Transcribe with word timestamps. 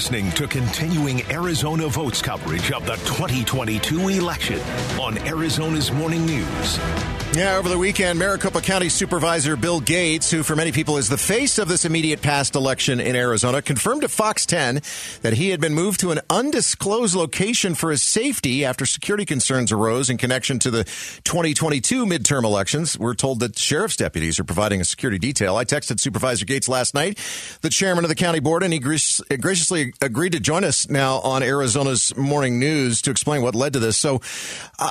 listening 0.00 0.30
to 0.30 0.48
continuing 0.48 1.20
Arizona 1.30 1.86
Votes 1.86 2.22
coverage 2.22 2.72
of 2.72 2.86
the 2.86 2.94
2022 3.04 4.08
election 4.08 4.58
on 4.98 5.18
Arizona's 5.28 5.92
Morning 5.92 6.24
News. 6.24 7.19
Yeah, 7.32 7.58
over 7.58 7.68
the 7.68 7.78
weekend, 7.78 8.18
Maricopa 8.18 8.60
County 8.60 8.88
Supervisor 8.88 9.54
Bill 9.54 9.80
Gates, 9.80 10.32
who 10.32 10.42
for 10.42 10.56
many 10.56 10.72
people 10.72 10.96
is 10.98 11.08
the 11.08 11.16
face 11.16 11.58
of 11.58 11.68
this 11.68 11.84
immediate 11.84 12.20
past 12.20 12.56
election 12.56 12.98
in 12.98 13.14
Arizona, 13.14 13.62
confirmed 13.62 14.02
to 14.02 14.08
Fox 14.08 14.44
10 14.46 14.80
that 15.22 15.34
he 15.34 15.50
had 15.50 15.60
been 15.60 15.72
moved 15.72 16.00
to 16.00 16.10
an 16.10 16.18
undisclosed 16.28 17.14
location 17.14 17.76
for 17.76 17.92
his 17.92 18.02
safety 18.02 18.64
after 18.64 18.84
security 18.84 19.24
concerns 19.24 19.70
arose 19.70 20.10
in 20.10 20.18
connection 20.18 20.58
to 20.58 20.72
the 20.72 20.82
2022 21.22 22.04
midterm 22.04 22.42
elections. 22.42 22.98
We're 22.98 23.14
told 23.14 23.38
that 23.40 23.56
sheriff's 23.56 23.96
deputies 23.96 24.40
are 24.40 24.44
providing 24.44 24.80
a 24.80 24.84
security 24.84 25.20
detail. 25.20 25.54
I 25.54 25.64
texted 25.64 26.00
Supervisor 26.00 26.44
Gates 26.44 26.68
last 26.68 26.94
night, 26.94 27.16
the 27.60 27.70
chairman 27.70 28.04
of 28.04 28.08
the 28.08 28.16
county 28.16 28.40
board, 28.40 28.64
and 28.64 28.72
he 28.72 28.80
graciously 28.80 29.94
agreed 30.02 30.32
to 30.32 30.40
join 30.40 30.64
us 30.64 30.90
now 30.90 31.20
on 31.20 31.44
Arizona's 31.44 32.14
morning 32.16 32.58
news 32.58 33.00
to 33.02 33.12
explain 33.12 33.40
what 33.40 33.54
led 33.54 33.74
to 33.74 33.78
this. 33.78 33.96
So 33.96 34.20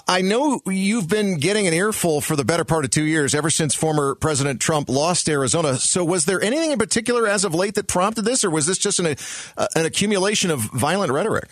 I 0.08 0.22
know 0.22 0.62
you've 0.66 1.10
been 1.10 1.38
getting 1.38 1.68
an 1.68 1.74
earful 1.74 2.22
for 2.30 2.36
the 2.36 2.46
better 2.46 2.64
part 2.64 2.86
of 2.86 2.92
two 2.92 3.06
years, 3.06 3.34
ever 3.34 3.50
since 3.50 3.74
former 3.74 4.14
President 4.14 4.62
Trump 4.62 4.88
lost 4.88 5.28
Arizona. 5.28 5.78
So, 5.78 6.06
was 6.06 6.26
there 6.26 6.40
anything 6.40 6.72
in 6.72 6.78
particular 6.78 7.28
as 7.28 7.44
of 7.44 7.56
late 7.56 7.74
that 7.74 7.88
prompted 7.88 8.24
this, 8.24 8.44
or 8.44 8.52
was 8.52 8.68
this 8.68 8.78
just 8.78 9.00
an, 9.00 9.16
uh, 9.58 9.68
an 9.76 9.88
accumulation 9.88 10.52
of 10.52 10.60
violent 10.60 11.12
rhetoric? 11.12 11.50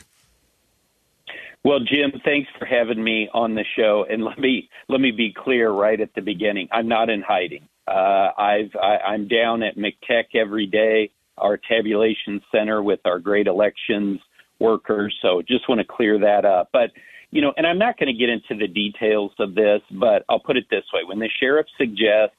Well, 1.64 1.80
Jim, 1.80 2.22
thanks 2.24 2.48
for 2.60 2.66
having 2.66 3.04
me 3.04 3.28
on 3.34 3.56
the 3.56 3.66
show, 3.76 4.06
and 4.08 4.24
let 4.24 4.38
me 4.38 4.70
let 4.88 5.02
me 5.02 5.10
be 5.10 5.34
clear 5.34 5.72
right 5.72 6.00
at 6.00 6.14
the 6.14 6.22
beginning. 6.22 6.68
I'm 6.72 6.88
not 6.88 7.10
in 7.10 7.24
hiding. 7.24 7.68
Uh, 7.88 8.30
I've 8.38 8.76
I, 8.76 8.98
I'm 9.00 9.28
down 9.28 9.64
at 9.64 9.78
MCTEC 9.78 10.36
every 10.36 10.68
day, 10.68 11.10
our 11.40 11.58
tabulation 11.58 12.40
center 12.52 12.84
with 12.84 13.00
our 13.04 13.18
great 13.18 13.48
elections 13.48 14.20
workers. 14.60 15.18
So, 15.24 15.42
just 15.42 15.68
want 15.68 15.82
to 15.82 15.88
clear 15.88 16.20
that 16.20 16.46
up. 16.46 16.70
But 16.72 16.92
you 17.32 17.42
know, 17.42 17.54
and 17.58 17.68
I'm 17.68 17.78
not 17.78 17.98
going 17.98 18.08
to 18.08 18.18
get 18.18 18.30
into 18.30 18.56
the 18.56 18.68
details 18.68 19.32
of 19.40 19.54
this, 19.54 19.82
but 19.92 20.24
I'll 20.30 20.40
put 20.40 20.58
it 20.58 20.66
this 20.70 20.84
way: 20.94 21.02
when 21.06 21.20
the 21.20 21.30
sheriff 21.40 21.68
suggests 21.78 22.36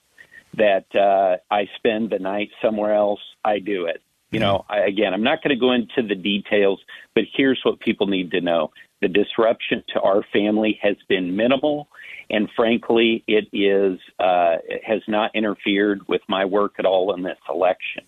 that 0.56 0.86
uh, 0.94 1.36
I 1.52 1.68
spend 1.76 2.10
the 2.10 2.18
night 2.18 2.50
somewhere 2.62 2.94
else, 2.94 3.20
I 3.44 3.58
do 3.58 3.86
it. 3.86 4.02
You 4.30 4.40
know, 4.40 4.64
I, 4.68 4.80
again, 4.80 5.14
I'm 5.14 5.22
not 5.22 5.42
going 5.42 5.56
to 5.56 5.60
go 5.60 5.72
into 5.72 6.06
the 6.06 6.14
details, 6.14 6.80
but 7.14 7.24
here's 7.34 7.60
what 7.64 7.80
people 7.80 8.06
need 8.06 8.30
to 8.32 8.40
know: 8.40 8.70
the 9.00 9.08
disruption 9.08 9.84
to 9.94 10.00
our 10.00 10.22
family 10.32 10.78
has 10.82 10.96
been 11.08 11.36
minimal, 11.36 11.88
and 12.30 12.48
frankly, 12.56 13.24
it 13.26 13.48
is 13.52 13.98
uh, 14.18 14.56
it 14.66 14.82
has 14.84 15.02
not 15.06 15.34
interfered 15.34 16.06
with 16.08 16.22
my 16.28 16.44
work 16.44 16.74
at 16.78 16.86
all 16.86 17.14
in 17.14 17.22
this 17.22 17.38
election. 17.48 18.04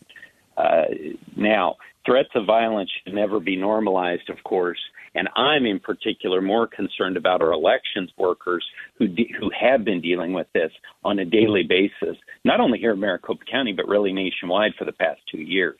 Uh, 0.56 0.84
now, 1.36 1.76
threats 2.04 2.30
of 2.34 2.46
violence 2.46 2.90
should 3.02 3.14
never 3.14 3.40
be 3.40 3.56
normalized, 3.56 4.28
of 4.28 4.42
course. 4.44 4.80
And 5.14 5.28
I'm 5.36 5.66
in 5.66 5.80
particular 5.80 6.40
more 6.40 6.66
concerned 6.66 7.16
about 7.16 7.42
our 7.42 7.52
elections 7.52 8.10
workers 8.16 8.64
who 8.94 9.08
de- 9.08 9.32
who 9.38 9.50
have 9.58 9.84
been 9.84 10.00
dealing 10.00 10.32
with 10.32 10.46
this 10.52 10.70
on 11.04 11.18
a 11.18 11.24
daily 11.24 11.64
basis, 11.64 12.16
not 12.44 12.60
only 12.60 12.78
here 12.78 12.92
in 12.92 13.00
Maricopa 13.00 13.44
County, 13.50 13.72
but 13.72 13.88
really 13.88 14.12
nationwide 14.12 14.72
for 14.78 14.84
the 14.84 14.92
past 14.92 15.20
two 15.30 15.40
years. 15.40 15.78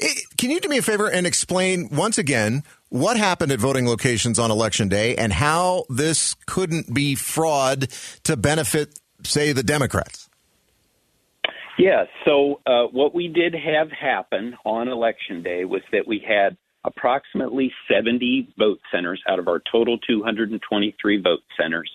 Eh, 0.00 0.06
can 0.38 0.50
you 0.50 0.60
do 0.60 0.68
me 0.68 0.78
a 0.78 0.82
favor 0.82 1.10
and 1.10 1.26
explain 1.26 1.88
once 1.90 2.18
again 2.18 2.62
what 2.88 3.16
happened 3.16 3.52
at 3.52 3.58
voting 3.58 3.86
locations 3.86 4.38
on 4.38 4.50
election 4.50 4.88
day 4.88 5.16
and 5.16 5.32
how 5.32 5.84
this 5.88 6.34
couldn't 6.46 6.92
be 6.92 7.14
fraud 7.14 7.88
to 8.24 8.36
benefit, 8.36 8.98
say, 9.24 9.52
the 9.52 9.62
Democrats? 9.62 10.28
Yeah, 11.76 12.04
so 12.24 12.60
uh, 12.66 12.84
what 12.84 13.14
we 13.14 13.28
did 13.28 13.54
have 13.54 13.90
happen 13.90 14.56
on 14.64 14.88
election 14.88 15.42
day 15.42 15.64
was 15.64 15.82
that 15.90 16.06
we 16.06 16.24
had 16.26 16.56
approximately 16.84 17.72
70 17.90 18.54
vote 18.58 18.80
centers 18.92 19.22
out 19.28 19.38
of 19.38 19.48
our 19.48 19.62
total 19.70 19.98
223 19.98 21.20
vote 21.22 21.40
centers 21.58 21.90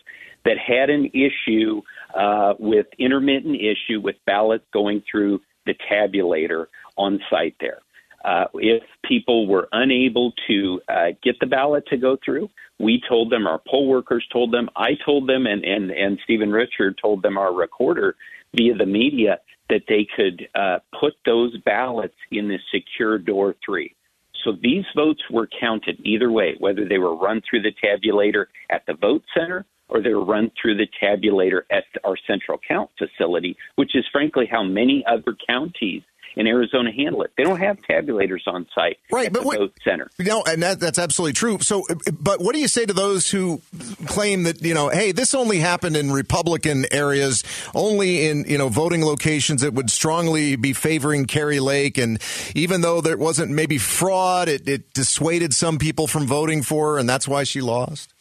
that 0.46 0.58
had 0.58 0.90
an 0.90 1.12
issue 1.14 1.82
uh, 2.16 2.54
with 2.60 2.88
intermittent 2.98 3.56
issue 3.56 4.00
with 4.02 4.16
ballots 4.26 4.66
going 4.74 5.04
through 5.10 5.42
the 5.66 5.76
tabulator 5.92 6.68
on 6.98 7.20
site 7.30 7.56
there. 7.60 7.80
Uh, 8.24 8.46
if 8.56 8.84
people 9.06 9.48
were 9.48 9.70
unable 9.72 10.34
to 10.48 10.82
uh, 10.90 11.08
get 11.24 11.40
the 11.40 11.46
ballot 11.46 11.86
to 11.88 11.98
go 11.98 12.18
through, 12.24 12.50
we 12.80 13.02
told 13.08 13.32
them, 13.32 13.48
our 13.48 13.62
poll 13.70 13.88
workers 13.88 14.26
told 14.32 14.54
them, 14.54 14.70
I 14.76 14.92
told 15.06 15.28
them, 15.28 15.46
and, 15.46 15.64
and, 15.64 15.92
and 15.92 16.20
Stephen 16.24 16.52
Richer 16.52 16.94
told 16.94 17.22
them, 17.22 17.38
our 17.38 17.54
recorder 17.54 18.16
via 18.56 18.76
the 18.76 18.86
media, 18.86 19.40
that 19.70 19.84
they 19.88 20.08
could 20.16 20.48
uh, 20.56 20.80
put 21.00 21.14
those 21.26 21.56
ballots 21.60 22.16
in 22.32 22.48
the 22.48 22.58
secure 22.74 23.18
door 23.18 23.56
three. 23.66 23.96
So 24.44 24.54
these 24.62 24.86
votes 24.96 25.22
were 25.30 25.48
counted 25.60 26.00
either 26.04 26.32
way, 26.32 26.56
whether 26.60 26.88
they 26.88 26.98
were 26.98 27.16
run 27.16 27.42
through 27.50 27.62
the 27.62 27.74
tabulator 27.84 28.46
at 28.70 28.86
the 28.88 28.94
vote 28.94 29.24
center 29.34 29.66
or 29.90 30.02
they 30.02 30.14
were 30.14 30.24
run 30.24 30.52
through 30.62 30.78
the 30.78 30.88
tabulator 31.02 31.62
at 31.72 31.84
our 32.04 32.16
central 32.28 32.60
count 32.68 32.90
facility, 32.98 33.58
which 33.76 33.96
is 33.96 34.06
frankly 34.12 34.48
how 34.50 34.64
many 34.64 35.04
other 35.08 35.36
counties 35.48 36.04
in 36.36 36.48
Arizona 36.48 36.92
handle 36.92 37.24
it. 37.24 37.32
They 37.38 37.44
don't 37.44 37.60
have 37.60 37.80
tabulators 37.82 38.48
on 38.48 38.68
site 38.74 38.98
right, 39.12 39.32
but 39.32 39.44
what, 39.46 39.58
vote 39.58 39.74
center. 39.84 40.10
No, 40.20 40.44
and 40.44 40.62
that, 40.64 40.80
that's 40.80 41.00
absolutely 41.00 41.34
true. 41.34 41.60
So, 41.60 41.84
but 42.12 42.42
what 42.42 42.54
do 42.54 42.62
you 42.62 42.68
say 42.68 42.86
to 42.86 42.94
those 42.94 43.30
who 43.30 43.62
claim 44.06 44.44
that 44.44 44.62
you 44.62 44.74
know, 44.74 44.90
hey, 44.90 45.12
this 45.12 45.34
only 45.34 45.60
happened 45.60 45.96
in 45.96 46.12
Republican 46.12 46.86
areas, 46.92 47.44
only 47.76 48.28
in 48.28 48.46
you 48.46 48.58
know 48.58 48.70
voting 48.70 49.04
locations 49.04 49.62
that 49.62 49.74
would 49.74 49.90
strongly 49.90 50.56
be 50.56 50.74
favoring 50.74 51.26
Kari 51.26 51.60
Lake, 51.60 51.98
and 51.98 52.22
even 52.56 52.82
though 52.82 53.02
there 53.02 53.18
wasn't 53.18 53.52
maybe 53.52 53.78
fraud, 53.78 54.48
it, 54.48 54.68
it 54.68 54.94
dissuaded 54.94 55.54
some 55.54 55.78
people 55.78 56.08
from 56.08 56.28
voting 56.28 56.64
for 56.64 56.94
her, 56.94 57.00
and 57.00 57.10
that's 57.10 57.28
why 57.28 57.44
she 57.44 57.62
lost. 57.62 58.14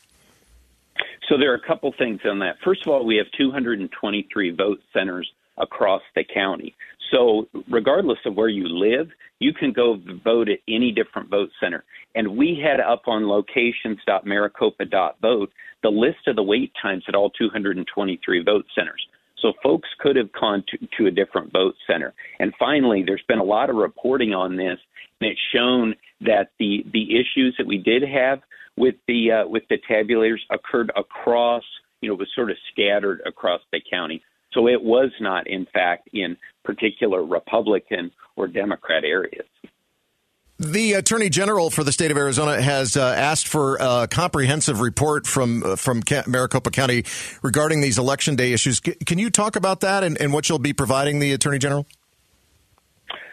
So 1.29 1.37
there 1.37 1.53
are 1.53 1.57
a 1.57 1.67
couple 1.67 1.93
things 1.99 2.21
on 2.25 2.39
that. 2.39 2.57
First 2.65 2.87
of 2.87 2.93
all, 2.93 3.05
we 3.05 3.17
have 3.17 3.27
223 3.37 4.51
vote 4.53 4.81
centers 4.93 5.31
across 5.59 6.03
the 6.15 6.25
county. 6.25 6.75
So, 7.11 7.49
regardless 7.71 8.19
of 8.27 8.35
where 8.35 8.49
you 8.49 8.69
live, 8.69 9.09
you 9.39 9.53
can 9.53 9.73
go 9.73 10.01
vote 10.25 10.49
at 10.49 10.59
any 10.69 10.91
different 10.93 11.31
vote 11.31 11.51
center. 11.61 11.85
And 12.15 12.37
we 12.37 12.61
had 12.63 12.81
up 12.81 13.03
on 13.07 13.27
locations.maricopa.vote 13.29 15.51
the 15.83 15.89
list 15.89 16.27
of 16.27 16.37
the 16.37 16.43
wait 16.43 16.73
times 16.81 17.05
at 17.09 17.15
all 17.15 17.31
223 17.31 18.43
vote 18.43 18.65
centers. 18.75 19.07
So 19.41 19.53
folks 19.63 19.89
could 20.01 20.17
have 20.17 20.33
gone 20.33 20.65
to, 20.69 20.79
to 20.99 21.07
a 21.07 21.11
different 21.11 21.51
vote 21.53 21.75
center. 21.87 22.13
And 22.41 22.53
finally, 22.59 23.05
there's 23.07 23.23
been 23.29 23.39
a 23.39 23.45
lot 23.45 23.71
of 23.71 23.77
reporting 23.77 24.35
on 24.35 24.57
this, 24.57 24.79
and 25.21 25.31
it's 25.31 25.41
shown 25.55 25.95
that 26.23 26.51
the 26.59 26.85
the 26.93 27.15
issues 27.15 27.55
that 27.59 27.67
we 27.67 27.79
did 27.79 28.03
have 28.03 28.41
with 28.77 28.97
the 29.07 29.31
uh, 29.31 29.47
with 29.49 29.63
the 29.71 29.79
tabulators 29.89 30.41
occurred 30.51 30.91
across, 30.97 31.63
you 32.01 32.09
know, 32.09 32.17
was 32.17 32.27
sort 32.35 32.51
of 32.51 32.57
scattered 32.73 33.21
across 33.27 33.61
the 33.73 33.81
county. 33.89 34.21
So 34.53 34.67
it 34.67 34.83
was 34.83 35.11
not, 35.21 35.47
in 35.47 35.67
fact, 35.73 36.09
in 36.13 36.37
particular 36.65 37.25
Republican 37.25 38.11
or 38.37 38.49
Democrat 38.49 39.05
areas. 39.05 39.47
The 40.61 40.95
Attorney 40.95 41.29
General 41.29 41.71
for 41.71 41.85
the 41.85 41.93
state 41.93 42.11
of 42.11 42.17
Arizona 42.17 42.61
has 42.61 42.97
uh, 42.97 43.15
asked 43.17 43.47
for 43.47 43.77
a 43.77 44.09
comprehensive 44.11 44.81
report 44.81 45.25
from 45.25 45.63
uh, 45.63 45.77
from 45.77 46.03
Maricopa 46.27 46.73
County 46.73 47.05
regarding 47.43 47.81
these 47.81 47.97
election 47.97 48.35
day 48.35 48.53
issues. 48.53 48.81
C- 48.85 48.97
can 49.07 49.19
you 49.19 49.31
talk 49.31 49.55
about 49.55 49.81
that 49.81 50.03
and, 50.03 50.21
and, 50.21 50.33
what 50.33 50.49
you'll 50.49 50.59
be 50.59 50.73
providing 50.73 51.21
the 51.21 51.33
Attorney 51.33 51.61
General? 51.61 51.87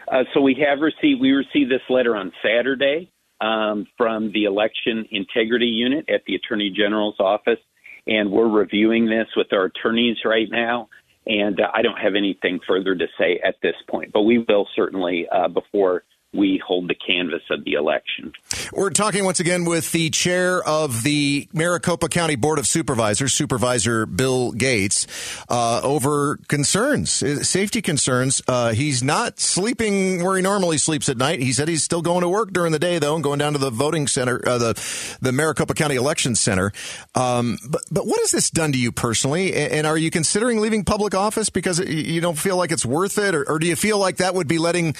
Uh, 0.06 0.22
so 0.32 0.40
we 0.40 0.54
have 0.64 0.78
received 0.78 1.20
we 1.20 1.32
received 1.32 1.68
this 1.68 1.80
letter 1.88 2.14
on 2.14 2.30
Saturday 2.44 3.10
um, 3.40 3.88
from 3.96 4.30
the 4.30 4.44
Election 4.44 5.04
Integrity 5.10 5.66
Unit 5.66 6.08
at 6.08 6.22
the 6.28 6.36
Attorney 6.36 6.70
General's 6.70 7.16
office, 7.18 7.58
and 8.06 8.30
we're 8.30 8.48
reviewing 8.48 9.06
this 9.06 9.26
with 9.34 9.52
our 9.52 9.64
attorneys 9.64 10.18
right 10.24 10.48
now. 10.48 10.88
And 11.26 11.60
uh, 11.60 11.70
I 11.74 11.82
don't 11.82 11.98
have 11.98 12.14
anything 12.14 12.60
further 12.66 12.94
to 12.94 13.06
say 13.18 13.40
at 13.44 13.56
this 13.62 13.74
point, 13.88 14.12
but 14.12 14.22
we 14.22 14.38
will 14.38 14.68
certainly 14.76 15.26
uh, 15.30 15.48
before 15.48 16.04
we 16.36 16.60
hold 16.64 16.88
the 16.88 16.94
canvass 16.94 17.42
of 17.50 17.64
the 17.64 17.72
election. 17.72 18.32
We're 18.72 18.90
talking 18.90 19.24
once 19.24 19.40
again 19.40 19.64
with 19.64 19.90
the 19.92 20.10
chair 20.10 20.62
of 20.62 21.02
the 21.02 21.48
Maricopa 21.52 22.08
County 22.08 22.36
Board 22.36 22.58
of 22.58 22.66
Supervisors, 22.66 23.32
Supervisor 23.32 24.06
Bill 24.06 24.52
Gates, 24.52 25.06
uh, 25.48 25.80
over 25.82 26.38
concerns, 26.48 27.22
uh, 27.22 27.42
safety 27.42 27.80
concerns. 27.80 28.42
Uh, 28.46 28.72
he's 28.72 29.02
not 29.02 29.40
sleeping 29.40 30.22
where 30.22 30.36
he 30.36 30.42
normally 30.42 30.78
sleeps 30.78 31.08
at 31.08 31.16
night. 31.16 31.40
He 31.40 31.52
said 31.52 31.68
he's 31.68 31.82
still 31.82 32.02
going 32.02 32.22
to 32.22 32.28
work 32.28 32.52
during 32.52 32.72
the 32.72 32.78
day, 32.78 32.98
though, 32.98 33.14
and 33.14 33.24
going 33.24 33.38
down 33.38 33.52
to 33.54 33.58
the 33.58 33.70
voting 33.70 34.06
center, 34.06 34.40
uh, 34.46 34.58
the 34.58 35.18
the 35.20 35.32
Maricopa 35.32 35.74
County 35.74 35.96
Election 35.96 36.34
Center. 36.34 36.72
Um, 37.14 37.58
but 37.68 37.82
but 37.90 38.06
what 38.06 38.20
has 38.20 38.30
this 38.30 38.50
done 38.50 38.72
to 38.72 38.78
you 38.78 38.92
personally? 38.92 39.54
And 39.54 39.86
are 39.86 39.96
you 39.96 40.10
considering 40.10 40.60
leaving 40.60 40.84
public 40.84 41.14
office 41.14 41.50
because 41.50 41.78
you 41.80 42.20
don't 42.20 42.38
feel 42.38 42.56
like 42.56 42.72
it's 42.72 42.84
worth 42.84 43.18
it, 43.18 43.34
or, 43.34 43.48
or 43.48 43.58
do 43.58 43.66
you 43.66 43.76
feel 43.76 43.98
like 43.98 44.18
that 44.18 44.34
would 44.34 44.48
be 44.48 44.58
letting 44.58 44.94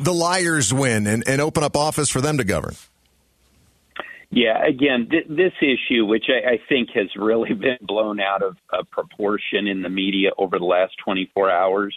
the 0.00 0.14
liars 0.14 0.72
win 0.78 1.06
and, 1.06 1.26
and 1.26 1.40
open 1.40 1.62
up 1.62 1.76
office 1.76 2.08
for 2.08 2.20
them 2.20 2.38
to 2.38 2.44
govern? 2.44 2.74
Yeah, 4.30 4.62
again, 4.64 5.08
th- 5.10 5.26
this 5.28 5.54
issue, 5.60 6.04
which 6.04 6.26
I, 6.28 6.52
I, 6.52 6.60
think 6.68 6.90
has 6.94 7.08
really 7.16 7.54
been 7.54 7.78
blown 7.80 8.20
out 8.20 8.42
of, 8.42 8.56
proportion 8.90 9.66
in 9.66 9.82
the 9.82 9.88
media 9.88 10.30
over 10.36 10.58
the 10.58 10.64
last 10.64 10.94
24 11.04 11.50
hours, 11.50 11.96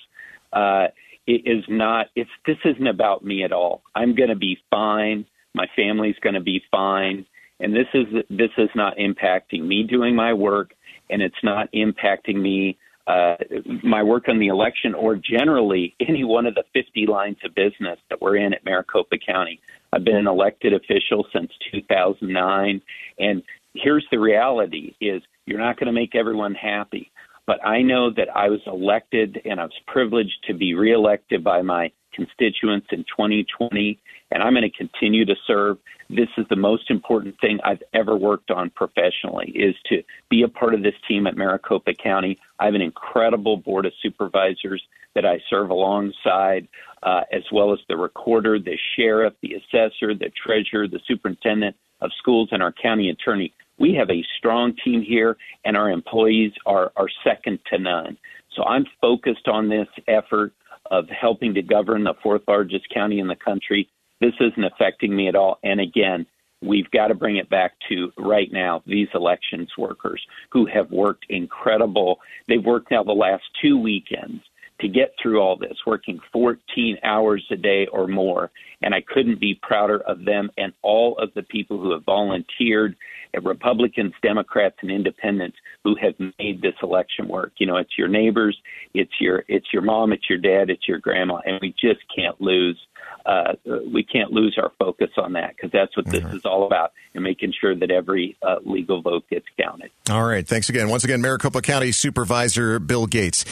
uh, 0.53 0.87
it 1.27 1.43
is 1.45 1.63
not. 1.67 2.07
It's 2.15 2.29
this 2.45 2.57
isn't 2.65 2.87
about 2.87 3.23
me 3.23 3.43
at 3.43 3.51
all. 3.51 3.83
I'm 3.93 4.15
going 4.15 4.29
to 4.29 4.35
be 4.35 4.57
fine 4.69 5.25
My 5.53 5.67
family's 5.75 6.15
going 6.21 6.35
to 6.35 6.41
be 6.41 6.61
fine. 6.71 7.25
And 7.59 7.75
this 7.75 7.87
is 7.93 8.07
this 8.29 8.49
is 8.57 8.69
not 8.73 8.97
impacting 8.97 9.63
me 9.67 9.83
doing 9.83 10.15
my 10.15 10.33
work, 10.33 10.73
and 11.09 11.21
it's 11.21 11.43
not 11.43 11.71
impacting 11.73 12.41
me 12.41 12.77
uh, 13.07 13.35
my 13.83 14.03
work 14.03 14.29
on 14.29 14.39
the 14.39 14.47
election 14.47 14.93
or 14.93 15.15
generally 15.15 15.95
any 15.99 16.23
one 16.23 16.45
of 16.45 16.55
the 16.55 16.63
50 16.73 17.07
lines 17.07 17.37
of 17.43 17.55
business 17.55 17.99
that 18.09 18.21
we're 18.21 18.37
in 18.37 18.53
at 18.53 18.63
Maricopa 18.63 19.17
County. 19.17 19.59
I've 19.93 20.03
been 20.03 20.15
an 20.15 20.27
elected 20.27 20.73
official 20.73 21.25
since 21.33 21.51
2009, 21.71 22.81
and 23.19 23.43
here's 23.73 24.05
the 24.11 24.19
reality: 24.19 24.95
is 25.01 25.21
you're 25.45 25.59
not 25.59 25.77
going 25.77 25.87
to 25.87 25.93
make 25.93 26.15
everyone 26.15 26.55
happy. 26.55 27.11
But 27.47 27.65
I 27.65 27.81
know 27.81 28.11
that 28.11 28.29
I 28.33 28.49
was 28.49 28.61
elected 28.67 29.41
and 29.45 29.59
I 29.59 29.63
was 29.65 29.79
privileged 29.87 30.45
to 30.47 30.53
be 30.53 30.75
reelected 30.75 31.43
by 31.43 31.61
my 31.61 31.91
constituents 32.13 32.87
in 32.91 32.99
2020, 32.99 33.99
and 34.31 34.41
I'm 34.41 34.53
going 34.53 34.63
to 34.63 34.69
continue 34.69 35.25
to 35.25 35.35
serve. 35.45 35.77
This 36.09 36.29
is 36.37 36.45
the 36.49 36.55
most 36.55 36.89
important 36.89 37.35
thing 37.39 37.59
I've 37.63 37.83
ever 37.93 38.15
worked 38.15 38.51
on 38.51 38.69
professionally 38.69 39.51
is 39.55 39.75
to 39.87 40.03
be 40.29 40.43
a 40.43 40.47
part 40.47 40.73
of 40.73 40.83
this 40.83 40.95
team 41.07 41.27
at 41.27 41.37
Maricopa 41.37 41.93
County. 41.93 42.39
I 42.59 42.65
have 42.65 42.73
an 42.73 42.81
incredible 42.81 43.57
board 43.57 43.85
of 43.85 43.93
supervisors 44.01 44.81
that 45.15 45.25
I 45.25 45.39
serve 45.49 45.69
alongside, 45.69 46.67
uh, 47.03 47.21
as 47.31 47.43
well 47.51 47.73
as 47.73 47.79
the 47.89 47.97
recorder, 47.97 48.59
the 48.59 48.77
sheriff, 48.95 49.33
the 49.41 49.55
assessor, 49.55 50.13
the 50.13 50.31
treasurer, 50.45 50.87
the 50.87 51.01
superintendent 51.07 51.75
of 52.01 52.11
schools, 52.17 52.49
and 52.51 52.63
our 52.63 52.71
county 52.71 53.09
attorney. 53.09 53.53
We 53.77 53.93
have 53.95 54.09
a 54.09 54.23
strong 54.37 54.73
team 54.83 55.01
here, 55.01 55.37
and 55.65 55.75
our 55.75 55.89
employees 55.89 56.53
are, 56.65 56.91
are 56.95 57.07
second 57.23 57.59
to 57.71 57.79
none. 57.79 58.17
So 58.55 58.63
I'm 58.63 58.85
focused 58.99 59.47
on 59.47 59.69
this 59.69 59.87
effort 60.07 60.53
of 60.89 61.05
helping 61.09 61.53
to 61.53 61.61
govern 61.61 62.03
the 62.03 62.13
fourth 62.21 62.41
largest 62.47 62.85
county 62.93 63.19
in 63.19 63.27
the 63.27 63.35
country. 63.35 63.89
This 64.21 64.33
isn't 64.39 64.63
affecting 64.63 65.15
me 65.15 65.27
at 65.27 65.35
all. 65.35 65.59
And 65.63 65.81
again, 65.81 66.25
we've 66.61 66.89
got 66.91 67.07
to 67.07 67.15
bring 67.15 67.37
it 67.37 67.49
back 67.49 67.73
to 67.89 68.11
right 68.17 68.51
now 68.51 68.83
these 68.85 69.07
elections 69.13 69.69
workers 69.77 70.21
who 70.51 70.67
have 70.67 70.91
worked 70.91 71.25
incredible. 71.29 72.19
They've 72.47 72.63
worked 72.63 72.91
now 72.91 73.03
the 73.03 73.11
last 73.11 73.43
two 73.61 73.77
weekends 73.77 74.41
to 74.81 74.87
get 74.87 75.13
through 75.21 75.39
all 75.39 75.55
this, 75.55 75.77
working 75.85 76.19
14 76.33 76.97
hours 77.03 77.45
a 77.51 77.55
day 77.55 77.87
or 77.91 78.07
more. 78.07 78.51
And 78.81 78.93
I 78.95 79.01
couldn't 79.01 79.39
be 79.39 79.59
prouder 79.61 79.99
of 80.07 80.25
them 80.25 80.49
and 80.57 80.73
all 80.81 81.17
of 81.19 81.29
the 81.35 81.43
people 81.43 81.79
who 81.79 81.91
have 81.93 82.03
volunteered, 82.03 82.95
uh, 83.37 83.41
Republicans, 83.41 84.13
Democrats, 84.23 84.75
and 84.81 84.91
Independents 84.91 85.57
who 85.83 85.95
have 86.01 86.15
made 86.39 86.61
this 86.61 86.73
election 86.81 87.27
work. 87.27 87.53
You 87.57 87.67
know, 87.67 87.77
it's 87.77 87.97
your 87.97 88.07
neighbors, 88.07 88.57
it's 88.93 89.13
your 89.19 89.43
it's 89.47 89.67
your 89.71 89.83
mom, 89.83 90.13
it's 90.13 90.29
your 90.29 90.39
dad, 90.39 90.69
it's 90.69 90.87
your 90.87 90.99
grandma, 90.99 91.39
and 91.45 91.59
we 91.61 91.73
just 91.79 92.01
can't 92.15 92.39
lose. 92.41 92.77
Uh, 93.25 93.53
we 93.93 94.03
can't 94.03 94.31
lose 94.31 94.57
our 94.61 94.71
focus 94.79 95.09
on 95.17 95.33
that 95.33 95.55
because 95.55 95.71
that's 95.71 95.95
what 95.95 96.05
this 96.07 96.23
mm-hmm. 96.23 96.37
is 96.37 96.45
all 96.45 96.65
about 96.65 96.91
and 97.13 97.23
making 97.23 97.53
sure 97.59 97.75
that 97.75 97.91
every 97.91 98.37
uh, 98.41 98.55
legal 98.65 99.01
vote 99.01 99.23
gets 99.29 99.45
counted. 99.59 99.91
All 100.09 100.23
right. 100.23 100.47
Thanks 100.47 100.69
again. 100.69 100.89
Once 100.89 101.03
again, 101.03 101.21
Maricopa 101.21 101.61
County 101.61 101.91
Supervisor 101.91 102.79
Bill 102.79 103.05
Gates. 103.05 103.45